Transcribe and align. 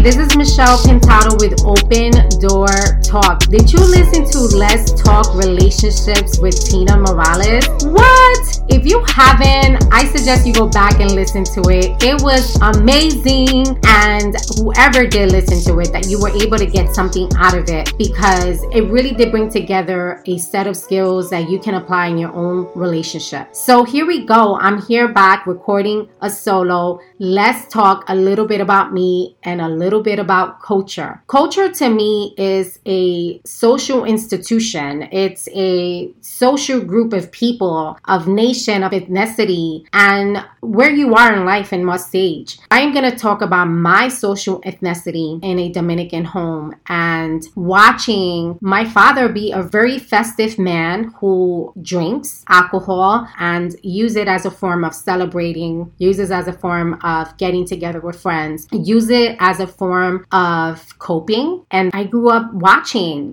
Hi, 0.00 0.02
this 0.02 0.16
is 0.16 0.34
Michelle 0.34 0.78
Pintado 0.78 1.38
with 1.42 1.62
Open 1.66 2.10
Door 2.40 2.99
Talk. 3.10 3.40
Did 3.40 3.72
you 3.72 3.80
listen 3.80 4.24
to 4.24 4.56
Let's 4.56 4.92
Talk 5.02 5.34
Relationships 5.34 6.38
with 6.38 6.64
Tina 6.64 6.96
Morales? 6.96 7.66
What? 7.82 8.60
If 8.68 8.86
you 8.86 9.04
haven't, 9.08 9.92
I 9.92 10.04
suggest 10.14 10.46
you 10.46 10.54
go 10.54 10.68
back 10.68 11.00
and 11.00 11.10
listen 11.10 11.42
to 11.42 11.60
it. 11.70 12.00
It 12.04 12.22
was 12.22 12.56
amazing, 12.62 13.66
and 13.84 14.36
whoever 14.56 15.08
did 15.08 15.32
listen 15.32 15.58
to 15.64 15.80
it, 15.80 15.90
that 15.90 16.06
you 16.06 16.20
were 16.20 16.30
able 16.40 16.56
to 16.56 16.66
get 16.66 16.94
something 16.94 17.28
out 17.36 17.58
of 17.58 17.68
it 17.68 17.92
because 17.98 18.62
it 18.70 18.82
really 18.92 19.10
did 19.10 19.32
bring 19.32 19.50
together 19.50 20.22
a 20.26 20.38
set 20.38 20.68
of 20.68 20.76
skills 20.76 21.30
that 21.30 21.50
you 21.50 21.58
can 21.58 21.74
apply 21.74 22.06
in 22.06 22.16
your 22.16 22.32
own 22.32 22.70
relationship. 22.76 23.56
So 23.56 23.82
here 23.82 24.06
we 24.06 24.24
go. 24.24 24.56
I'm 24.60 24.80
here 24.82 25.08
back 25.08 25.48
recording 25.48 26.08
a 26.20 26.30
solo. 26.30 27.00
Let's 27.18 27.66
talk 27.72 28.04
a 28.06 28.14
little 28.14 28.46
bit 28.46 28.60
about 28.60 28.92
me 28.92 29.36
and 29.42 29.60
a 29.60 29.68
little 29.68 30.00
bit 30.00 30.20
about 30.20 30.62
culture. 30.62 31.24
Culture 31.26 31.72
to 31.72 31.88
me 31.88 32.36
is 32.38 32.78
a 32.86 32.99
social 33.44 34.04
institution, 34.04 35.08
it's 35.12 35.48
a 35.54 36.10
social 36.20 36.80
group 36.80 37.12
of 37.12 37.30
people, 37.32 37.98
of 38.06 38.26
nation, 38.26 38.82
of 38.82 38.92
ethnicity, 38.92 39.84
and 39.92 40.44
where 40.60 40.90
you 40.90 41.14
are 41.14 41.34
in 41.34 41.44
life 41.44 41.72
and 41.72 41.86
what 41.86 41.98
stage. 41.98 42.58
I 42.70 42.80
am 42.80 42.92
going 42.92 43.10
to 43.10 43.16
talk 43.16 43.40
about 43.42 43.66
my 43.66 44.08
social 44.08 44.60
ethnicity 44.62 45.42
in 45.42 45.58
a 45.58 45.70
Dominican 45.70 46.24
home 46.24 46.74
and 46.86 47.42
watching 47.54 48.58
my 48.60 48.84
father 48.84 49.28
be 49.28 49.52
a 49.52 49.62
very 49.62 49.98
festive 49.98 50.58
man 50.58 51.12
who 51.18 51.72
drinks 51.82 52.44
alcohol 52.48 53.26
and 53.38 53.76
use 53.82 54.16
it 54.16 54.28
as 54.28 54.44
a 54.44 54.50
form 54.50 54.84
of 54.84 54.94
celebrating, 54.94 55.92
uses 55.98 56.30
as 56.30 56.46
a 56.48 56.52
form 56.52 56.98
of 57.02 57.36
getting 57.38 57.64
together 57.66 58.00
with 58.00 58.20
friends, 58.20 58.66
use 58.72 59.08
it 59.10 59.36
as 59.40 59.60
a 59.60 59.66
form 59.66 60.26
of 60.32 60.98
coping. 60.98 61.64
And 61.70 61.90
I 61.94 62.04
grew 62.04 62.30
up 62.30 62.52
watching 62.52 62.89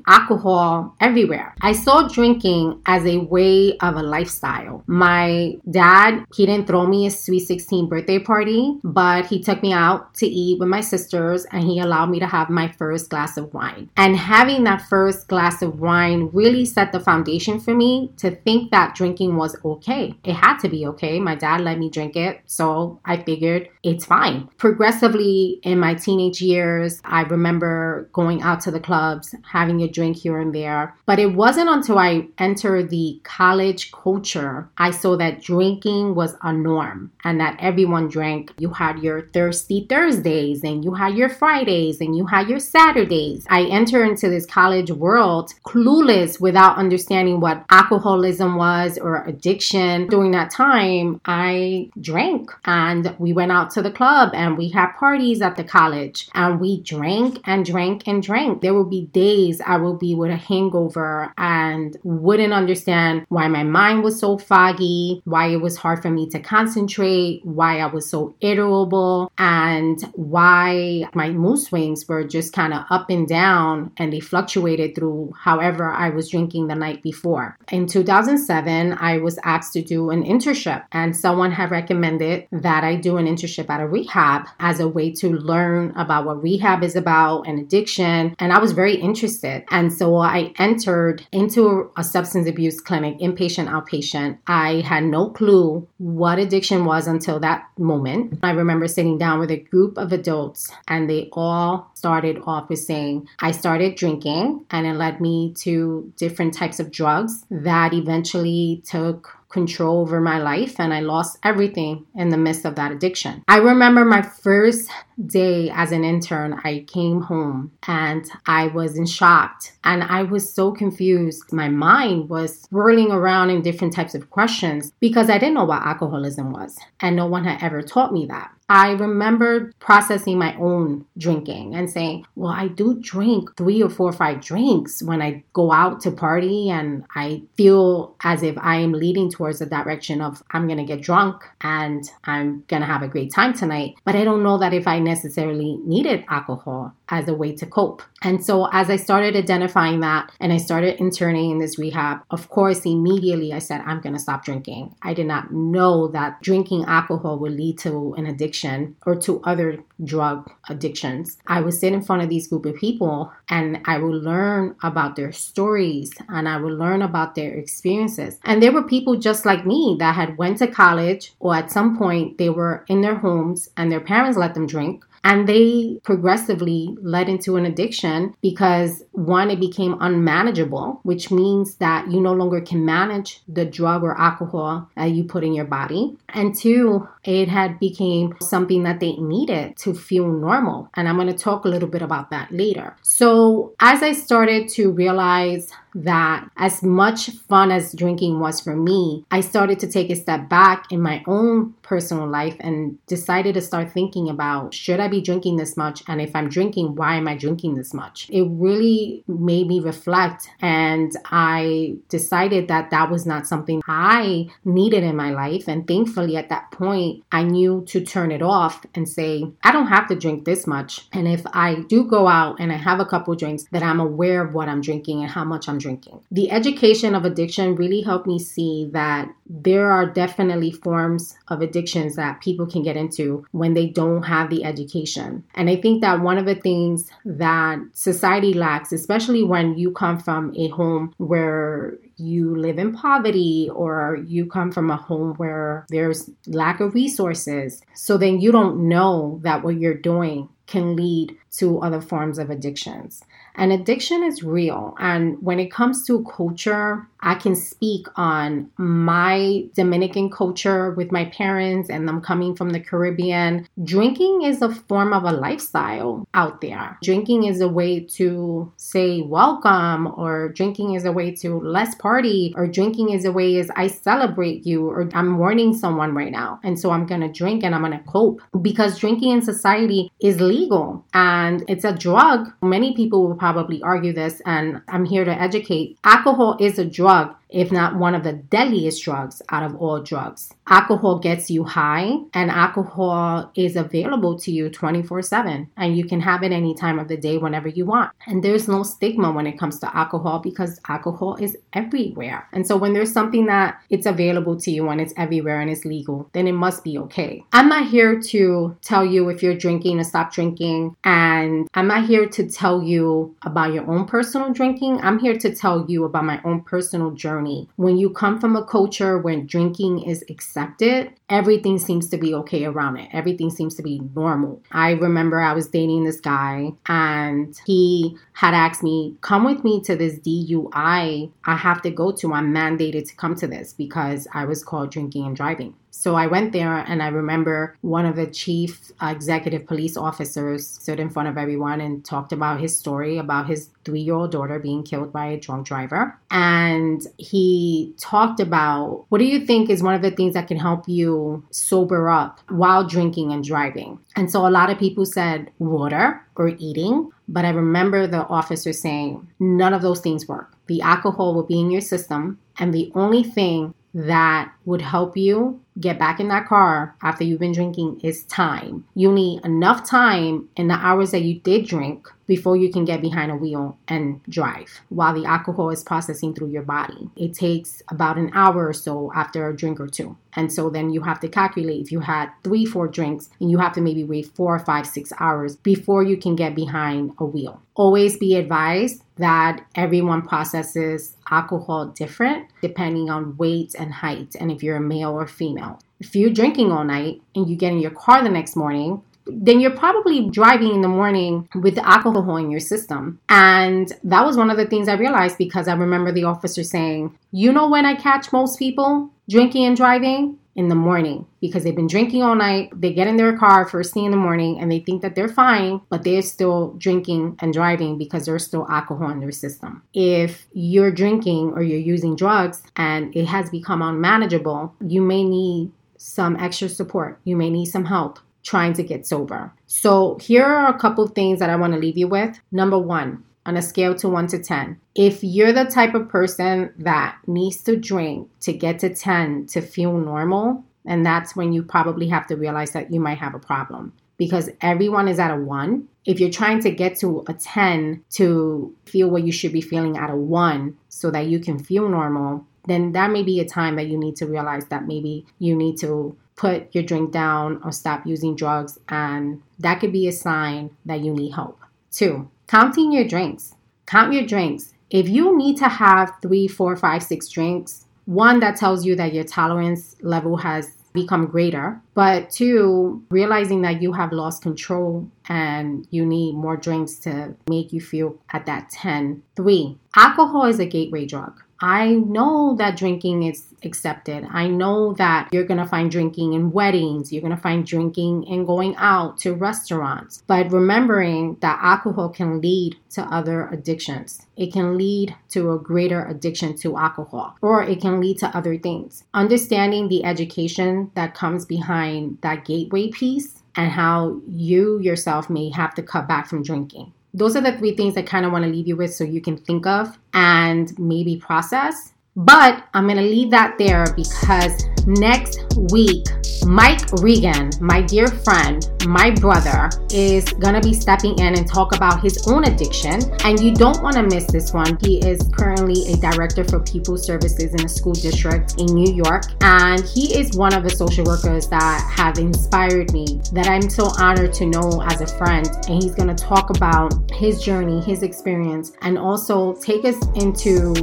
alcohol 0.07 0.95
everywhere. 1.01 1.55
I 1.61 1.71
saw 1.71 2.07
drinking 2.07 2.81
as 2.85 3.05
a 3.05 3.17
way 3.17 3.77
of 3.79 3.95
a 3.95 4.03
lifestyle. 4.03 4.83
My 4.87 5.55
dad, 5.69 6.25
he 6.35 6.45
didn't 6.45 6.67
throw 6.67 6.85
me 6.85 7.07
a 7.07 7.11
sweet 7.11 7.47
16 7.47 7.87
birthday 7.89 8.19
party, 8.19 8.77
but 8.83 9.25
he 9.25 9.41
took 9.41 9.61
me 9.63 9.73
out 9.73 10.13
to 10.15 10.27
eat 10.27 10.59
with 10.59 10.69
my 10.69 10.81
sisters 10.81 11.45
and 11.51 11.63
he 11.63 11.79
allowed 11.79 12.09
me 12.09 12.19
to 12.19 12.27
have 12.27 12.49
my 12.49 12.67
first 12.67 13.09
glass 13.09 13.37
of 13.37 13.53
wine. 13.53 13.89
And 13.97 14.15
having 14.15 14.63
that 14.65 14.83
first 14.83 15.27
glass 15.27 15.61
of 15.61 15.79
wine 15.79 16.29
really 16.33 16.65
set 16.65 16.91
the 16.91 16.99
foundation 16.99 17.59
for 17.59 17.73
me 17.73 18.11
to 18.17 18.31
think 18.31 18.71
that 18.71 18.95
drinking 18.95 19.37
was 19.37 19.55
okay. 19.65 20.13
It 20.23 20.33
had 20.33 20.57
to 20.59 20.69
be 20.69 20.85
okay. 20.87 21.19
My 21.19 21.35
dad 21.35 21.61
let 21.61 21.79
me 21.79 21.89
drink 21.89 22.15
it, 22.15 22.41
so 22.45 22.99
I 23.05 23.23
figured 23.23 23.69
it's 23.83 24.05
fine. 24.05 24.49
Progressively 24.57 25.59
in 25.63 25.79
my 25.79 25.95
teenage 25.95 26.41
years, 26.41 27.01
I 27.03 27.21
remember 27.21 28.09
going 28.13 28.41
out 28.41 28.61
to 28.61 28.71
the 28.71 28.79
clubs, 28.79 29.33
having 29.51 29.81
a 29.81 29.87
drink 29.87 30.17
here 30.17 30.39
and 30.39 30.53
there. 30.53 30.95
But 31.05 31.19
it 31.19 31.33
wasn't 31.33 31.69
until 31.69 31.97
I 31.97 32.27
entered 32.37 32.89
the 32.89 33.19
college 33.23 33.91
culture 33.91 34.69
I 34.77 34.91
saw 34.91 35.17
that 35.17 35.41
drinking 35.41 36.15
was 36.15 36.35
a 36.41 36.53
norm 36.53 37.11
and 37.23 37.39
that 37.39 37.57
everyone 37.59 38.07
drank. 38.07 38.53
You 38.57 38.69
had 38.69 38.99
your 38.99 39.21
thirsty 39.33 39.85
Thursdays 39.89 40.63
and 40.63 40.83
you 40.83 40.93
had 40.93 41.15
your 41.15 41.29
Fridays 41.29 42.01
and 42.01 42.15
you 42.15 42.25
had 42.25 42.49
your 42.49 42.59
Saturdays. 42.59 43.45
I 43.49 43.63
entered 43.63 44.05
into 44.05 44.29
this 44.29 44.45
college 44.45 44.91
world 44.91 45.53
clueless 45.65 46.39
without 46.39 46.77
understanding 46.77 47.39
what 47.39 47.63
alcoholism 47.69 48.55
was 48.55 48.97
or 48.97 49.25
addiction. 49.25 50.07
During 50.07 50.31
that 50.31 50.51
time, 50.51 51.21
I 51.25 51.89
drank 51.99 52.51
and 52.65 53.15
we 53.19 53.33
went 53.33 53.51
out 53.51 53.71
to 53.71 53.81
the 53.81 53.91
club 53.91 54.31
and 54.33 54.57
we 54.57 54.69
had 54.69 54.93
parties 54.93 55.41
at 55.41 55.55
the 55.55 55.63
college 55.63 56.29
and 56.33 56.59
we 56.59 56.81
drank 56.81 57.39
and 57.45 57.65
drank 57.65 58.07
and 58.07 58.21
drank. 58.21 58.61
There 58.61 58.73
would 58.73 58.89
be 58.89 59.05
days 59.05 59.36
I 59.65 59.77
would 59.77 59.99
be 59.99 60.15
with 60.15 60.31
a 60.31 60.35
hangover 60.35 61.33
and 61.37 61.95
wouldn't 62.03 62.53
understand 62.53 63.25
why 63.29 63.47
my 63.47 63.63
mind 63.63 64.03
was 64.03 64.19
so 64.19 64.37
foggy, 64.37 65.21
why 65.25 65.47
it 65.47 65.61
was 65.61 65.77
hard 65.77 66.01
for 66.01 66.09
me 66.09 66.27
to 66.29 66.39
concentrate, 66.39 67.41
why 67.45 67.79
I 67.79 67.85
was 67.85 68.09
so 68.09 68.35
irritable, 68.41 69.31
and 69.37 70.01
why 70.13 71.03
my 71.13 71.29
mood 71.29 71.59
swings 71.59 72.07
were 72.07 72.23
just 72.23 72.53
kind 72.53 72.73
of 72.73 72.83
up 72.89 73.09
and 73.09 73.27
down 73.27 73.91
and 73.97 74.11
they 74.11 74.19
fluctuated 74.19 74.95
through 74.95 75.33
however 75.39 75.91
I 75.91 76.09
was 76.09 76.29
drinking 76.29 76.67
the 76.67 76.75
night 76.75 77.03
before. 77.03 77.57
In 77.71 77.85
2007, 77.85 78.97
I 78.99 79.19
was 79.19 79.37
asked 79.43 79.73
to 79.73 79.81
do 79.81 80.09
an 80.09 80.23
internship, 80.23 80.83
and 80.91 81.15
someone 81.15 81.51
had 81.51 81.71
recommended 81.71 82.47
that 82.51 82.83
I 82.83 82.95
do 82.95 83.17
an 83.17 83.27
internship 83.27 83.69
at 83.69 83.81
a 83.81 83.87
rehab 83.87 84.47
as 84.59 84.79
a 84.79 84.87
way 84.87 85.11
to 85.11 85.29
learn 85.29 85.91
about 85.95 86.25
what 86.25 86.41
rehab 86.41 86.83
is 86.83 86.95
about 86.95 87.43
and 87.47 87.59
addiction. 87.59 88.35
And 88.39 88.51
I 88.51 88.59
was 88.59 88.71
very 88.71 88.95
interested. 88.95 89.26
And 89.71 89.91
so 89.91 90.17
I 90.17 90.53
entered 90.57 91.25
into 91.31 91.91
a 91.97 92.03
substance 92.03 92.47
abuse 92.47 92.79
clinic, 92.79 93.19
inpatient, 93.19 93.67
outpatient. 93.67 94.37
I 94.47 94.81
had 94.81 95.03
no 95.03 95.29
clue 95.29 95.87
what 95.97 96.39
addiction 96.39 96.85
was 96.85 97.07
until 97.07 97.39
that 97.39 97.67
moment. 97.77 98.39
I 98.43 98.51
remember 98.51 98.87
sitting 98.87 99.17
down 99.17 99.39
with 99.39 99.51
a 99.51 99.57
group 99.57 99.97
of 99.97 100.11
adults, 100.11 100.71
and 100.87 101.09
they 101.09 101.29
all 101.33 101.91
started 101.93 102.41
off 102.45 102.69
with 102.69 102.79
saying, 102.79 103.27
I 103.39 103.51
started 103.51 103.95
drinking, 103.95 104.65
and 104.71 104.87
it 104.87 104.93
led 104.93 105.19
me 105.21 105.53
to 105.59 106.11
different 106.17 106.53
types 106.53 106.79
of 106.79 106.91
drugs 106.91 107.45
that 107.49 107.93
eventually 107.93 108.81
took 108.85 109.37
control 109.49 110.01
over 110.01 110.19
my 110.19 110.39
life 110.39 110.79
and 110.79 110.93
I 110.93 110.99
lost 110.99 111.37
everything 111.43 112.05
in 112.15 112.29
the 112.29 112.37
midst 112.37 112.65
of 112.65 112.75
that 112.75 112.91
addiction. 112.91 113.43
I 113.47 113.57
remember 113.57 114.03
my 114.03 114.21
first 114.21 114.89
day 115.25 115.69
as 115.69 115.91
an 115.91 116.03
intern, 116.03 116.59
I 116.63 116.85
came 116.87 117.21
home 117.21 117.71
and 117.87 118.25
I 118.45 118.67
was 118.67 118.97
in 118.97 119.05
shock 119.05 119.63
and 119.83 120.03
I 120.03 120.23
was 120.23 120.53
so 120.53 120.71
confused. 120.71 121.51
My 121.51 121.69
mind 121.69 122.29
was 122.29 122.61
swirling 122.61 123.11
around 123.11 123.49
in 123.49 123.61
different 123.61 123.93
types 123.93 124.15
of 124.15 124.29
questions 124.29 124.91
because 124.99 125.29
I 125.29 125.37
didn't 125.37 125.55
know 125.55 125.65
what 125.65 125.81
alcoholism 125.81 126.51
was 126.51 126.77
and 126.99 127.15
no 127.15 127.25
one 127.25 127.45
had 127.45 127.63
ever 127.63 127.81
taught 127.81 128.13
me 128.13 128.25
that. 128.27 128.51
I 128.69 128.91
remember 128.91 129.71
processing 129.79 130.37
my 130.37 130.53
own 130.57 131.05
drinking 131.17 131.73
and 131.73 131.89
saying, 131.89 132.25
well, 132.35 132.51
I 132.51 132.67
do 132.67 132.99
drink 132.99 133.55
three 133.55 133.81
or 133.81 133.89
four 133.89 134.09
or 134.09 134.13
five 134.13 134.41
drinks 134.41 135.01
when 135.01 135.21
I 135.21 135.43
go 135.53 135.71
out 135.71 136.01
to 136.01 136.11
party 136.11 136.69
and 136.69 137.05
I 137.15 137.43
feel 137.55 138.15
as 138.23 138.43
if 138.43 138.57
I 138.57 138.77
am 138.77 138.91
leading 138.91 139.31
towards 139.31 139.59
the 139.59 139.65
direction 139.65 140.21
of 140.21 140.43
I'm 140.51 140.67
going 140.67 140.79
to 140.79 140.83
get 140.83 141.01
drunk 141.01 141.43
and 141.61 142.03
I'm 142.25 142.65
going 142.67 142.81
to 142.81 142.87
have 142.87 143.03
a 143.03 143.07
great 143.07 143.33
time 143.33 143.53
tonight. 143.53 143.95
But 144.03 144.17
I 144.17 144.25
don't 144.25 144.43
know 144.43 144.57
that 144.57 144.73
if 144.73 144.85
I 144.85 144.99
necessarily 145.07 145.79
needed 145.83 146.25
alcohol 146.29 146.93
as 147.09 147.27
a 147.27 147.33
way 147.33 147.55
to 147.55 147.65
cope. 147.65 148.01
And 148.21 148.43
so 148.43 148.67
as 148.71 148.89
I 148.89 148.97
started 148.97 149.35
identifying 149.35 150.01
that 150.01 150.31
and 150.39 150.51
I 150.51 150.57
started 150.57 150.99
interning 150.99 151.51
in 151.51 151.59
this 151.59 151.79
rehab, 151.79 152.19
of 152.29 152.49
course, 152.49 152.85
immediately 152.85 153.53
I 153.53 153.59
said, 153.59 153.81
I'm 153.85 154.01
going 154.01 154.13
to 154.13 154.19
stop 154.19 154.43
drinking. 154.43 154.95
I 155.01 155.13
did 155.13 155.27
not 155.27 155.53
know 155.53 156.07
that 156.09 156.41
drinking 156.41 156.85
alcohol 156.85 157.39
would 157.39 157.53
lead 157.53 157.77
to 157.79 158.13
an 158.17 158.25
addiction 158.25 158.95
or 159.05 159.15
to 159.21 159.41
other 159.43 159.79
drug 160.03 160.51
addictions. 160.69 161.37
I 161.47 161.61
would 161.61 161.73
sit 161.73 161.93
in 161.93 162.01
front 162.01 162.23
of 162.23 162.29
these 162.29 162.47
group 162.47 162.65
of 162.65 162.75
people 162.75 163.31
and 163.49 163.79
I 163.85 163.97
would 163.97 164.23
learn 164.23 164.75
about 164.83 165.15
their 165.15 165.31
stories 165.31 166.11
and 166.29 166.49
I 166.49 166.57
would 166.57 166.73
learn 166.73 167.01
about 167.01 167.35
their 167.35 167.53
experiences. 167.53 168.39
And 168.43 168.61
there 168.61 168.71
were 168.71 168.83
people 168.83 169.15
just 169.17 169.45
like 169.45 169.65
me 169.65 169.95
that 169.99 170.15
had 170.15 170.37
went 170.37 170.57
to 170.59 170.67
college 170.67 171.33
or 171.39 171.55
at 171.55 171.71
some 171.71 171.97
point 171.97 172.37
they 172.37 172.49
were 172.49 172.83
in 172.87 173.01
their 173.01 173.15
homes 173.15 173.69
and 173.77 173.91
their 173.91 174.01
parents 174.01 174.37
let 174.37 174.53
them 174.53 174.67
drink 174.67 174.96
and 175.27 175.45
they 175.45 175.99
progressively 176.05 176.95
led 177.01 177.27
into 177.27 177.57
an 177.57 177.65
addiction 177.65 178.33
because 178.41 179.03
one, 179.11 179.51
it 179.51 179.59
became 179.59 179.97
unmanageable, 179.99 181.01
which 181.03 181.29
means 181.31 181.75
that 181.75 182.09
you 182.09 182.21
no 182.21 182.31
longer 182.31 182.61
can 182.61 182.85
manage 182.85 183.41
the 183.45 183.65
drug 183.65 184.03
or 184.03 184.17
alcohol 184.17 184.89
that 184.95 185.11
you 185.11 185.25
put 185.25 185.43
in 185.43 185.53
your 185.53 185.65
body. 185.65 186.15
And 186.29 186.55
two, 186.55 187.09
it 187.27 187.49
had 187.49 187.77
became 187.77 188.35
something 188.41 188.83
that 188.83 189.01
they 189.01 189.11
needed 189.17 189.75
to 189.77 189.93
feel 189.93 190.27
normal. 190.27 190.89
And 190.95 191.09
I'm 191.09 191.17
going 191.17 191.27
to 191.27 191.37
talk 191.37 191.65
a 191.65 191.67
little 191.67 191.89
bit 191.89 192.01
about 192.01 192.29
that 192.31 192.51
later. 192.51 192.95
So 193.01 193.73
as 193.81 194.01
I 194.01 194.13
started 194.13 194.69
to 194.69 194.91
realize 194.91 195.69
that 195.93 196.47
as 196.57 196.83
much 196.83 197.31
fun 197.31 197.71
as 197.71 197.93
drinking 197.93 198.39
was 198.39 198.61
for 198.61 198.75
me, 198.75 199.25
I 199.31 199.41
started 199.41 199.79
to 199.79 199.87
take 199.87 200.09
a 200.09 200.15
step 200.15 200.47
back 200.47 200.91
in 200.91 201.01
my 201.01 201.23
own 201.27 201.73
personal 201.81 202.27
life 202.27 202.55
and 202.59 203.03
decided 203.07 203.55
to 203.55 203.61
start 203.61 203.91
thinking 203.91 204.29
about 204.29 204.73
should 204.73 204.99
I 204.99 205.07
be 205.07 205.21
drinking 205.21 205.57
this 205.57 205.75
much? 205.75 206.03
And 206.07 206.21
if 206.21 206.35
I'm 206.35 206.49
drinking, 206.49 206.95
why 206.95 207.15
am 207.15 207.27
I 207.27 207.35
drinking 207.35 207.75
this 207.75 207.93
much? 207.93 208.29
It 208.29 208.45
really 208.47 209.23
made 209.27 209.67
me 209.67 209.79
reflect, 209.79 210.49
and 210.61 211.11
I 211.25 211.95
decided 212.09 212.67
that 212.67 212.91
that 212.91 213.09
was 213.09 213.25
not 213.25 213.47
something 213.47 213.81
I 213.87 214.49
needed 214.63 215.03
in 215.03 215.15
my 215.15 215.31
life. 215.31 215.67
And 215.67 215.87
thankfully, 215.87 216.37
at 216.37 216.49
that 216.49 216.71
point, 216.71 217.16
I 217.31 217.43
knew 217.43 217.83
to 217.87 218.03
turn 218.03 218.31
it 218.31 218.41
off 218.41 218.85
and 218.95 219.07
say, 219.07 219.43
I 219.63 219.71
don't 219.71 219.87
have 219.87 220.07
to 220.07 220.15
drink 220.15 220.45
this 220.45 220.67
much. 220.67 221.07
And 221.13 221.27
if 221.27 221.41
I 221.53 221.81
do 221.87 222.05
go 222.05 222.27
out 222.27 222.59
and 222.59 222.71
I 222.71 222.75
have 222.75 222.99
a 222.99 223.05
couple 223.05 223.35
drinks, 223.35 223.65
that 223.71 223.83
I'm 223.83 223.99
aware 223.99 224.41
of 224.41 224.53
what 224.53 224.69
I'm 224.69 224.81
drinking 224.81 225.21
and 225.21 225.31
how 225.31 225.43
much 225.43 225.67
I'm 225.67 225.77
drinking. 225.77 226.21
The 226.31 226.51
education 226.51 227.15
of 227.15 227.25
addiction 227.25 227.75
really 227.75 228.01
helped 228.01 228.27
me 228.27 228.39
see 228.39 228.89
that 228.93 229.29
there 229.49 229.91
are 229.91 230.05
definitely 230.05 230.71
forms 230.71 231.37
of 231.47 231.61
addictions 231.61 232.15
that 232.15 232.41
people 232.41 232.65
can 232.65 232.83
get 232.83 232.97
into 232.97 233.45
when 233.51 233.73
they 233.73 233.87
don't 233.87 234.23
have 234.23 234.49
the 234.49 234.63
education. 234.63 235.43
And 235.55 235.69
I 235.69 235.75
think 235.77 236.01
that 236.01 236.21
one 236.21 236.37
of 236.37 236.45
the 236.45 236.55
things 236.55 237.09
that 237.25 237.79
society 237.93 238.53
lacks, 238.53 238.91
especially 238.91 239.43
when 239.43 239.77
you 239.77 239.91
come 239.91 240.19
from 240.19 240.53
a 240.55 240.67
home 240.69 241.13
where 241.17 241.97
you 242.17 242.55
live 242.55 242.77
in 242.77 242.93
poverty 242.93 243.69
or 243.73 244.19
you 244.25 244.45
come 244.45 244.71
from 244.71 244.89
a 244.89 244.97
home 244.97 245.35
where 245.35 245.85
there's 245.89 246.29
lack 246.47 246.79
of 246.79 246.93
resources. 246.93 247.81
So 247.93 248.17
then 248.17 248.41
you 248.41 248.51
don't 248.51 248.89
know 248.89 249.39
that 249.43 249.63
what 249.63 249.79
you're 249.79 249.93
doing 249.93 250.49
can 250.65 250.95
lead 250.95 251.35
to 251.57 251.79
other 251.79 252.01
forms 252.01 252.37
of 252.37 252.49
addictions. 252.49 253.23
And 253.57 253.73
addiction 253.73 254.23
is 254.23 254.43
real. 254.43 254.95
And 254.99 255.41
when 255.41 255.59
it 255.59 255.71
comes 255.71 256.05
to 256.07 256.23
culture, 256.23 257.07
I 257.21 257.33
can 257.35 257.55
speak 257.55 258.07
on 258.15 258.69
my 258.77 259.65
Dominican 259.73 260.29
culture 260.29 260.91
with 260.91 261.11
my 261.11 261.25
parents 261.25 261.89
and 261.89 262.07
them 262.07 262.21
coming 262.21 262.55
from 262.55 262.69
the 262.69 262.79
Caribbean. 262.79 263.67
Drinking 263.83 264.43
is 264.43 264.61
a 264.61 264.69
form 264.69 265.13
of 265.13 265.23
a 265.23 265.31
lifestyle 265.31 266.27
out 266.35 266.61
there. 266.61 266.97
Drinking 267.01 267.45
is 267.45 267.59
a 267.59 267.67
way 267.67 268.01
to 268.01 268.71
say 268.77 269.21
welcome, 269.21 270.13
or 270.15 270.49
drinking 270.49 270.93
is 270.93 271.05
a 271.05 271.11
way 271.11 271.31
to 271.37 271.59
let's 271.59 271.95
party, 271.95 272.53
or 272.55 272.67
drinking 272.67 273.09
is 273.09 273.25
a 273.25 273.31
way 273.31 273.55
is 273.55 273.71
I 273.75 273.87
celebrate 273.87 274.65
you, 274.65 274.87
or 274.87 275.09
I'm 275.13 275.29
mourning 275.29 275.75
someone 275.75 276.13
right 276.13 276.31
now. 276.31 276.59
And 276.63 276.79
so 276.79 276.91
I'm 276.91 277.07
gonna 277.07 277.33
drink 277.33 277.63
and 277.63 277.73
I'm 277.73 277.81
gonna 277.81 278.03
cope. 278.07 278.41
Because 278.61 278.99
drinking 278.99 279.31
in 279.31 279.41
society 279.41 280.11
is 280.21 280.39
legal 280.39 281.03
and 281.13 281.63
it's 281.67 281.83
a 281.83 281.93
drug. 281.93 282.49
Many 282.61 282.95
people 282.95 283.27
will 283.27 283.35
probably 283.53 283.81
argue 283.81 284.11
this, 284.11 284.41
and 284.45 284.81
I'm 284.89 285.05
here 285.05 285.23
to 285.23 285.31
educate. 285.31 285.97
Alcohol 286.03 286.57
is 286.59 286.77
a 286.79 286.85
drug 286.85 287.33
if 287.49 287.71
not 287.71 287.95
one 287.95 288.15
of 288.15 288.23
the 288.23 288.33
deadliest 288.33 289.03
drugs 289.03 289.41
out 289.49 289.63
of 289.63 289.75
all 289.75 290.01
drugs. 290.01 290.51
Alcohol 290.67 291.19
gets 291.19 291.49
you 291.49 291.63
high, 291.63 292.13
and 292.33 292.51
alcohol 292.51 293.51
is 293.55 293.75
available 293.75 294.37
to 294.39 294.51
you 294.51 294.69
24 294.69 295.21
7, 295.21 295.69
and 295.77 295.97
you 295.97 296.05
can 296.05 296.19
have 296.19 296.43
it 296.43 296.51
any 296.51 296.73
time 296.75 296.99
of 296.99 297.07
the 297.07 297.15
day 297.15 297.37
whenever 297.37 297.69
you 297.69 297.85
want. 297.85 298.11
And 298.25 298.43
there's 298.43 298.67
no 298.67 298.83
stigma 298.83 299.31
when 299.31 299.47
it 299.47 299.57
comes 299.57 299.79
to 299.79 299.97
alcohol 299.97 300.39
because 300.39 300.79
alcohol 300.89 301.35
is 301.35 301.57
everywhere. 301.73 302.47
And 302.51 302.67
so 302.67 302.75
when 302.75 302.93
there's 302.93 303.13
something 303.13 303.45
that 303.45 303.81
it's 303.89 304.05
available 304.05 304.59
to 304.59 304.71
you 304.71 304.89
and 304.89 304.99
it's 304.99 305.13
everywhere 305.15 305.61
and 305.61 305.69
it's 305.69 305.85
legal, 305.85 306.29
then 306.33 306.47
it 306.47 306.53
must 306.53 306.83
be 306.83 306.97
okay. 306.97 307.45
I'm 307.53 307.69
not 307.69 307.87
here 307.87 308.19
to 308.19 308.75
tell 308.81 309.05
you 309.05 309.29
if 309.29 309.41
you're 309.41 309.55
drinking 309.55 309.99
to 309.99 310.03
stop 310.03 310.33
drinking, 310.33 310.95
and 311.05 311.67
I'm 311.73 311.87
not 311.87 312.05
here 312.05 312.27
to 312.27 312.49
tell 312.49 312.83
you 312.83 313.35
about 313.43 313.73
your 313.73 313.89
own 313.89 314.05
personal 314.05 314.51
drinking. 314.51 314.99
I'm 315.01 315.19
here 315.19 315.37
to 315.37 315.55
tell 315.55 315.85
you 315.87 316.03
about 316.03 316.25
my 316.25 316.41
own 316.43 316.61
personal 316.61 317.11
journey 317.11 317.36
journey. 317.37 317.67
When 317.75 317.97
you 317.97 318.09
come 318.09 318.39
from 318.39 318.55
a 318.55 318.65
culture 318.65 319.17
where 319.17 319.39
drinking 319.41 320.03
is 320.03 320.23
accepted, 320.29 321.13
everything 321.29 321.77
seems 321.77 322.09
to 322.09 322.17
be 322.17 322.33
okay 322.33 322.65
around 322.65 322.97
it. 322.97 323.09
Everything 323.13 323.49
seems 323.49 323.75
to 323.75 323.83
be 323.83 324.01
normal. 324.15 324.61
I 324.71 324.91
remember 324.91 325.39
I 325.39 325.53
was 325.53 325.67
dating 325.67 326.03
this 326.03 326.19
guy 326.19 326.71
and 326.87 327.55
he 327.65 328.17
had 328.33 328.53
asked 328.53 328.83
me, 328.83 329.15
Come 329.21 329.45
with 329.45 329.63
me 329.63 329.81
to 329.81 329.95
this 329.95 330.19
DUI 330.19 331.31
I 331.45 331.55
have 331.55 331.81
to 331.83 331.91
go 331.91 332.11
to. 332.11 332.33
I'm 332.33 332.53
mandated 332.53 333.07
to 333.07 333.15
come 333.15 333.35
to 333.35 333.47
this 333.47 333.73
because 333.73 334.27
I 334.33 334.45
was 334.45 334.63
caught 334.63 334.91
drinking 334.91 335.25
and 335.25 335.35
driving. 335.35 335.75
So 335.97 336.13
I 336.13 336.27
went 336.27 336.53
there 336.53 336.77
and 336.87 337.01
I 337.01 337.07
remember 337.07 337.75
one 337.81 338.05
of 338.05 338.15
the 338.15 338.27
chief 338.27 338.91
uh, 339.01 339.07
executive 339.07 339.65
police 339.65 339.97
officers 339.97 340.67
stood 340.67 340.99
in 340.99 341.09
front 341.09 341.27
of 341.27 341.39
everyone 341.39 341.81
and 341.81 342.05
talked 342.05 342.31
about 342.31 342.59
his 342.59 342.77
story 342.77 343.17
about 343.17 343.47
his 343.47 343.71
three 343.83 344.01
year 344.01 344.13
old 344.13 344.31
daughter 344.31 344.59
being 344.59 344.83
killed 344.83 345.11
by 345.11 345.25
a 345.25 345.39
drunk 345.39 345.65
driver. 345.65 346.15
And 346.29 347.01
he 347.17 347.95
talked 347.97 348.39
about 348.39 349.05
what 349.09 349.17
do 349.17 349.25
you 349.25 349.43
think 349.43 349.71
is 349.71 349.81
one 349.81 349.95
of 349.95 350.03
the 350.03 350.11
things 350.11 350.35
that 350.35 350.47
can 350.47 350.59
help 350.59 350.87
you 350.87 351.43
sober 351.49 352.11
up 352.11 352.41
while 352.49 352.87
drinking 352.87 353.31
and 353.31 353.43
driving? 353.43 353.99
And 354.15 354.31
so 354.31 354.45
a 354.45 354.51
lot 354.51 354.69
of 354.69 354.77
people 354.77 355.05
said 355.05 355.49
water 355.57 356.21
or 356.35 356.49
eating. 356.59 357.09
But 357.27 357.43
I 357.43 357.49
remember 357.49 358.05
the 358.05 358.27
officer 358.27 358.71
saying 358.71 359.27
none 359.39 359.73
of 359.73 359.81
those 359.81 360.01
things 360.01 360.27
work. 360.27 360.53
The 360.67 360.81
alcohol 360.81 361.33
will 361.33 361.43
be 361.43 361.59
in 361.59 361.71
your 361.71 361.81
system, 361.81 362.39
and 362.59 362.73
the 362.73 362.91
only 362.93 363.23
thing 363.23 363.73
that 363.93 364.51
would 364.65 364.81
help 364.81 365.17
you 365.17 365.59
get 365.79 365.99
back 365.99 366.19
in 366.19 366.27
that 366.29 366.47
car 366.47 366.95
after 367.01 367.23
you've 367.23 367.39
been 367.39 367.51
drinking 367.51 367.99
is 368.03 368.23
time. 368.25 368.85
You 368.95 369.11
need 369.11 369.43
enough 369.45 369.87
time 369.87 370.49
in 370.55 370.67
the 370.67 370.75
hours 370.75 371.11
that 371.11 371.21
you 371.21 371.39
did 371.39 371.67
drink 371.67 372.07
before 372.27 372.55
you 372.55 372.71
can 372.71 372.85
get 372.85 373.01
behind 373.01 373.31
a 373.31 373.35
wheel 373.35 373.77
and 373.87 374.21
drive 374.25 374.81
while 374.89 375.13
the 375.13 375.25
alcohol 375.25 375.69
is 375.69 375.83
processing 375.83 376.33
through 376.33 376.49
your 376.49 376.61
body. 376.61 377.09
It 377.15 377.33
takes 377.33 377.81
about 377.89 378.17
an 378.17 378.31
hour 378.33 378.67
or 378.67 378.73
so 378.73 379.11
after 379.15 379.49
a 379.49 379.55
drink 379.55 379.79
or 379.79 379.87
two. 379.87 380.17
And 380.33 380.53
so 380.53 380.69
then 380.69 380.91
you 380.91 381.01
have 381.01 381.19
to 381.21 381.27
calculate 381.27 381.81
if 381.81 381.91
you 381.91 382.01
had 382.01 382.29
three, 382.43 382.65
four 382.65 382.87
drinks, 382.87 383.29
and 383.39 383.49
you 383.49 383.57
have 383.57 383.73
to 383.73 383.81
maybe 383.81 384.03
wait 384.03 384.27
four, 384.35 384.59
five, 384.59 384.85
six 384.85 385.11
hours 385.19 385.55
before 385.55 386.03
you 386.03 386.15
can 386.15 386.35
get 386.35 386.53
behind 386.53 387.13
a 387.17 387.25
wheel. 387.25 387.59
Always 387.73 388.17
be 388.17 388.35
advised 388.35 389.01
that 389.17 389.65
everyone 389.73 390.21
processes 390.21 391.15
alcohol 391.31 391.87
different 391.87 392.47
depending 392.61 393.09
on 393.09 393.35
weight 393.37 393.73
and 393.77 393.91
height 393.91 394.35
and 394.39 394.51
if 394.51 394.61
you're 394.61 394.77
a 394.77 394.81
male 394.81 395.11
or 395.11 395.25
female. 395.25 395.79
If 395.99 396.15
you're 396.15 396.29
drinking 396.29 396.71
all 396.71 396.83
night 396.83 397.21
and 397.33 397.49
you 397.49 397.55
get 397.55 397.71
in 397.71 397.79
your 397.79 397.91
car 397.91 398.23
the 398.23 398.29
next 398.29 398.55
morning, 398.55 399.01
then 399.31 399.59
you're 399.59 399.71
probably 399.71 400.29
driving 400.29 400.73
in 400.73 400.81
the 400.81 400.87
morning 400.87 401.47
with 401.55 401.75
the 401.75 401.87
alcohol 401.87 402.37
in 402.37 402.51
your 402.51 402.59
system. 402.59 403.19
And 403.29 403.91
that 404.03 404.25
was 404.25 404.37
one 404.37 404.49
of 404.49 404.57
the 404.57 404.67
things 404.67 404.87
I 404.87 404.95
realized 404.95 405.37
because 405.37 405.67
I 405.67 405.73
remember 405.73 406.11
the 406.11 406.25
officer 406.25 406.63
saying, 406.63 407.17
You 407.31 407.51
know 407.51 407.69
when 407.69 407.85
I 407.85 407.95
catch 407.95 408.31
most 408.31 408.59
people 408.59 409.09
drinking 409.29 409.65
and 409.65 409.77
driving? 409.77 410.39
In 410.55 410.69
the 410.69 410.75
morning 410.75 411.27
because 411.39 411.63
they've 411.63 411.75
been 411.75 411.85
drinking 411.85 412.23
all 412.23 412.33
night. 412.33 412.71
They 412.73 412.91
get 412.91 413.05
in 413.05 413.15
their 413.15 413.37
car 413.37 413.67
first 413.67 413.93
thing 413.93 414.05
in 414.05 414.11
the 414.11 414.17
morning 414.17 414.59
and 414.59 414.71
they 414.71 414.79
think 414.79 415.03
that 415.03 415.13
they're 415.13 415.27
fine, 415.27 415.81
but 415.89 416.03
they're 416.03 416.23
still 416.23 416.73
drinking 416.79 417.37
and 417.37 417.53
driving 417.53 417.99
because 417.99 418.25
there's 418.25 418.43
still 418.43 418.65
alcohol 418.67 419.11
in 419.11 419.19
their 419.19 419.31
system. 419.31 419.83
If 419.93 420.47
you're 420.53 420.89
drinking 420.89 421.51
or 421.51 421.61
you're 421.61 421.77
using 421.77 422.15
drugs 422.15 422.63
and 422.75 423.15
it 423.15 423.27
has 423.27 423.51
become 423.51 423.83
unmanageable, 423.83 424.73
you 424.81 424.99
may 424.99 425.23
need 425.23 425.73
some 425.97 426.35
extra 426.37 426.69
support. 426.69 427.19
You 427.23 427.35
may 427.35 427.51
need 427.51 427.65
some 427.65 427.85
help 427.85 428.17
trying 428.43 428.73
to 428.73 428.83
get 428.83 429.05
sober. 429.05 429.53
So, 429.65 430.17
here 430.21 430.45
are 430.45 430.73
a 430.73 430.79
couple 430.79 431.07
things 431.07 431.39
that 431.39 431.49
I 431.49 431.55
want 431.55 431.73
to 431.73 431.79
leave 431.79 431.97
you 431.97 432.07
with. 432.07 432.39
Number 432.51 432.79
one, 432.79 433.23
on 433.45 433.57
a 433.57 433.61
scale 433.61 433.95
to 433.95 434.09
1 434.09 434.27
to 434.27 434.39
10, 434.43 434.79
if 434.95 435.23
you're 435.23 435.53
the 435.53 435.65
type 435.65 435.95
of 435.95 436.09
person 436.09 436.73
that 436.77 437.17
needs 437.27 437.63
to 437.63 437.77
drink 437.77 438.29
to 438.41 438.51
get 438.53 438.79
to 438.79 438.93
10 438.93 439.47
to 439.47 439.61
feel 439.61 439.97
normal, 439.97 440.63
and 440.85 441.05
that's 441.05 441.35
when 441.35 441.53
you 441.53 441.63
probably 441.63 442.07
have 442.09 442.27
to 442.27 442.35
realize 442.35 442.71
that 442.71 442.91
you 442.91 442.99
might 442.99 443.17
have 443.17 443.35
a 443.35 443.39
problem 443.39 443.93
because 444.17 444.49
everyone 444.61 445.07
is 445.07 445.19
at 445.19 445.31
a 445.31 445.35
1. 445.35 445.87
If 446.05 446.19
you're 446.19 446.29
trying 446.29 446.61
to 446.61 446.71
get 446.71 446.97
to 446.97 447.23
a 447.27 447.33
10 447.33 448.03
to 448.11 448.75
feel 448.85 449.09
what 449.09 449.23
you 449.23 449.31
should 449.31 449.53
be 449.53 449.61
feeling 449.61 449.97
at 449.97 450.09
a 450.09 450.15
1 450.15 450.75
so 450.89 451.11
that 451.11 451.27
you 451.27 451.39
can 451.39 451.59
feel 451.59 451.87
normal, 451.87 452.45
then 452.67 452.91
that 452.91 453.11
may 453.11 453.23
be 453.23 453.39
a 453.39 453.45
time 453.45 453.75
that 453.77 453.87
you 453.87 453.97
need 453.97 454.15
to 454.17 454.25
realize 454.25 454.65
that 454.65 454.87
maybe 454.87 455.25
you 455.39 455.55
need 455.55 455.77
to 455.79 456.15
put 456.35 456.73
your 456.73 456.83
drink 456.83 457.11
down 457.11 457.59
or 457.63 457.71
stop 457.71 458.05
using 458.05 458.35
drugs, 458.35 458.77
and 458.89 459.41
that 459.59 459.79
could 459.79 459.91
be 459.91 460.07
a 460.07 460.11
sign 460.11 460.69
that 460.85 461.01
you 461.01 461.13
need 461.13 461.31
help. 461.31 461.59
Two, 461.91 462.29
counting 462.47 462.91
your 462.91 463.07
drinks. 463.07 463.55
Count 463.85 464.13
your 464.13 464.25
drinks. 464.25 464.73
If 464.89 465.09
you 465.09 465.37
need 465.37 465.57
to 465.57 465.67
have 465.67 466.13
three, 466.21 466.47
four, 466.47 466.75
five, 466.75 467.03
six 467.03 467.27
drinks, 467.27 467.85
one 468.05 468.39
that 468.39 468.55
tells 468.55 468.85
you 468.85 468.95
that 468.95 469.13
your 469.13 469.23
tolerance 469.23 469.95
level 470.01 470.37
has 470.37 470.71
become 470.93 471.27
greater, 471.27 471.79
but 471.93 472.29
two, 472.29 473.03
realizing 473.09 473.61
that 473.61 473.81
you 473.81 473.93
have 473.93 474.11
lost 474.11 474.41
control 474.41 475.09
and 475.29 475.87
you 475.91 476.05
need 476.05 476.35
more 476.35 476.57
drinks 476.57 476.95
to 476.99 477.35
make 477.49 477.71
you 477.73 477.81
feel 477.81 478.17
at 478.31 478.45
that 478.45 478.69
10. 478.69 479.21
Three, 479.35 479.77
alcohol 479.95 480.45
is 480.45 480.59
a 480.59 480.65
gateway 480.65 481.05
drug. 481.05 481.41
I 481.59 481.95
know 481.95 482.55
that 482.57 482.77
drinking 482.77 483.23
is 483.23 483.43
accepted. 483.63 484.27
I 484.29 484.47
know 484.47 484.93
that 484.93 485.29
you're 485.31 485.45
going 485.45 485.59
to 485.59 485.65
find 485.65 485.89
drinking 485.89 486.33
in 486.33 486.51
weddings, 486.51 487.11
you're 487.11 487.21
going 487.21 487.35
to 487.35 487.41
find 487.41 487.65
drinking 487.65 488.23
in 488.23 488.45
going 488.45 488.75
out 488.77 489.17
to 489.19 489.33
restaurants. 489.33 490.23
But 490.27 490.51
remembering 490.51 491.37
that 491.41 491.59
alcohol 491.61 492.09
can 492.09 492.41
lead 492.41 492.75
to 492.91 493.01
other 493.03 493.47
addictions. 493.49 494.25
It 494.35 494.53
can 494.53 494.77
lead 494.77 495.15
to 495.29 495.51
a 495.51 495.59
greater 495.59 496.05
addiction 496.05 496.55
to 496.57 496.77
alcohol, 496.77 497.35
or 497.41 497.63
it 497.63 497.81
can 497.81 497.99
lead 497.99 498.19
to 498.19 498.37
other 498.37 498.57
things. 498.57 499.03
Understanding 499.13 499.87
the 499.87 500.03
education 500.05 500.91
that 500.95 501.15
comes 501.15 501.45
behind 501.45 502.19
that 502.21 502.45
gateway 502.45 502.89
piece 502.89 503.41
and 503.55 503.71
how 503.71 504.21
you 504.27 504.79
yourself 504.79 505.29
may 505.29 505.49
have 505.49 505.73
to 505.73 505.81
cut 505.81 506.07
back 506.07 506.27
from 506.27 506.43
drinking 506.43 506.93
those 507.13 507.35
are 507.35 507.41
the 507.41 507.57
three 507.57 507.75
things 507.75 507.97
I 507.97 508.01
kind 508.01 508.25
of 508.25 508.31
want 508.31 508.45
to 508.45 508.51
leave 508.51 508.67
you 508.67 508.75
with 508.75 508.93
so 508.93 509.03
you 509.03 509.21
can 509.21 509.37
think 509.37 509.65
of 509.65 509.97
and 510.13 510.77
maybe 510.77 511.17
process. 511.17 511.93
But 512.15 512.63
I'm 512.73 512.85
going 512.85 512.97
to 512.97 513.03
leave 513.03 513.31
that 513.31 513.57
there 513.57 513.85
because 513.95 514.65
next 514.85 515.39
week 515.71 516.05
Mike 516.45 516.91
Regan, 517.01 517.49
my 517.59 517.81
dear 517.81 518.07
friend, 518.07 518.69
my 518.85 519.11
brother, 519.11 519.69
is 519.91 520.23
gonna 520.33 520.61
be 520.61 520.73
stepping 520.73 521.17
in 521.19 521.35
and 521.35 521.47
talk 521.47 521.75
about 521.75 522.01
his 522.01 522.27
own 522.27 522.45
addiction. 522.45 523.01
And 523.23 523.39
you 523.39 523.53
don't 523.53 523.81
wanna 523.81 524.03
miss 524.03 524.25
this 524.27 524.53
one. 524.53 524.77
He 524.81 524.99
is 524.99 525.19
currently 525.33 525.93
a 525.93 525.97
director 525.97 526.43
for 526.43 526.59
people 526.61 526.97
services 526.97 527.53
in 527.53 527.65
a 527.65 527.69
school 527.69 527.93
district 527.93 528.59
in 528.59 528.67
New 528.67 528.93
York. 528.93 529.23
And 529.41 529.83
he 529.83 530.17
is 530.17 530.37
one 530.37 530.53
of 530.53 530.63
the 530.63 530.69
social 530.69 531.05
workers 531.05 531.47
that 531.49 531.81
have 531.95 532.17
inspired 532.17 532.91
me, 532.93 533.21
that 533.33 533.47
I'm 533.47 533.69
so 533.69 533.91
honored 533.99 534.33
to 534.33 534.45
know 534.45 534.81
as 534.85 535.01
a 535.01 535.07
friend. 535.17 535.47
And 535.67 535.83
he's 535.83 535.95
gonna 535.95 536.15
talk 536.15 536.49
about 536.49 536.93
his 537.11 537.41
journey, 537.41 537.81
his 537.81 538.03
experience, 538.03 538.73
and 538.81 538.97
also 538.97 539.53
take 539.55 539.85
us 539.85 539.97
into 540.15 540.73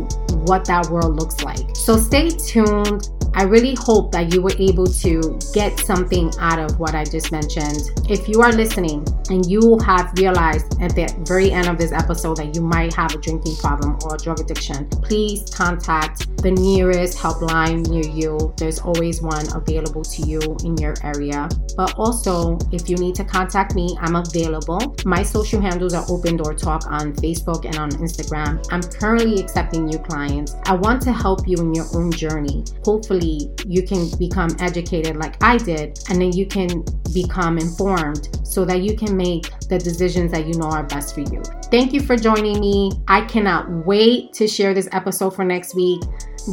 what 0.45 0.65
that 0.67 0.89
world 0.91 1.19
looks 1.19 1.43
like. 1.43 1.75
So 1.75 1.97
stay 1.97 2.29
tuned. 2.29 3.09
I 3.35 3.43
really 3.43 3.75
hope 3.75 4.13
that 4.13 4.33
you 4.33 4.41
were 4.41 4.55
able 4.59 4.87
to 4.87 5.39
get 5.53 5.79
something 5.81 6.31
out 6.39 6.59
of 6.59 6.79
what 6.79 6.95
I 6.95 7.05
just 7.05 7.33
mentioned. 7.33 7.91
If 8.09 8.29
you 8.29 8.41
are 8.43 8.53
listening 8.53 9.05
and 9.31 9.45
you 9.47 9.79
have 9.85 10.13
realized 10.19 10.81
at 10.81 10.95
the 10.95 11.13
very 11.27 11.51
end 11.51 11.69
of 11.69 11.79
this 11.79 11.93
episode 11.93 12.37
that 12.39 12.55
you 12.55 12.63
might 12.63 12.93
have 12.95 13.15
a 13.15 13.19
drinking 13.19 13.57
problem 13.57 13.99
or 14.05 14.17
drug 14.17 14.41
addiction, 14.41 14.89
please 14.89 15.49
contact 15.51 16.37
the 16.43 16.51
nearest 16.51 17.17
helpline 17.17 17.89
near 17.89 18.05
you. 18.05 18.53
There's 18.57 18.79
always 18.79 19.23
one 19.23 19.47
available 19.55 20.03
to 20.03 20.23
you 20.23 20.41
in 20.65 20.77
your 20.77 20.95
area. 21.03 21.49
But 21.77 21.95
also, 21.97 22.59
if 22.71 22.89
you 22.89 22.97
need 22.97 23.15
to 23.17 23.25
contact 23.25 23.75
me, 23.75 23.97
I'm 24.01 24.17
available. 24.17 24.95
My 25.05 25.23
social 25.23 25.61
handles 25.61 25.95
are 25.95 26.05
Open 26.09 26.37
Door 26.37 26.55
Talk 26.55 26.87
on 26.87 27.15
Facebook 27.15 27.65
and 27.65 27.77
on 27.77 27.91
Instagram. 27.93 28.65
I'm 28.71 28.83
currently 28.83 29.41
accepting 29.41 29.87
new 29.87 29.99
clients. 29.99 30.55
I 30.67 30.75
want 30.75 31.03
to 31.03 31.13
help 31.13 31.49
you 31.49 31.57
in 31.59 31.75
your 31.75 31.87
own 31.95 32.13
journey. 32.13 32.65
Hopefully, 32.85 33.51
you 33.67 33.83
can 33.83 34.09
become 34.19 34.51
educated 34.61 35.17
like 35.17 35.43
I 35.43 35.57
did, 35.57 35.99
and 36.09 36.21
then 36.21 36.33
you 36.33 36.47
can 36.47 36.85
become 37.13 37.59
informed 37.59 38.29
so 38.43 38.65
that 38.65 38.83
you 38.83 38.97
can 38.97 39.14
make 39.17 39.51
the 39.69 39.79
decisions 39.79 40.33
that 40.33 40.47
you 40.47 40.55
know 40.55 40.71
are 40.71 40.85
best 40.85 41.15
for 41.15 41.21
you. 41.21 41.43
Thank 41.71 41.93
you 41.93 42.01
for 42.01 42.17
joining 42.17 42.61
me. 42.61 42.93
I 43.09 43.23
cannot 43.23 43.71
wait 43.87 44.33
to 44.35 44.47
share 44.47 44.75
this 44.75 44.89
episode 44.93 45.31
for 45.31 45.45
next 45.45 45.75
week. 45.75 46.03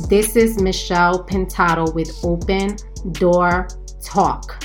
This 0.07 0.35
is 0.35 0.61
Michelle 0.61 1.25
Pintado 1.25 1.93
with 1.93 2.11
Open 2.23 2.77
Door 3.13 3.67
Talk. 4.03 4.60